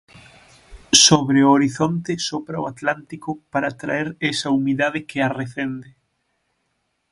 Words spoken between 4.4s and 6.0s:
humidade que arrecende.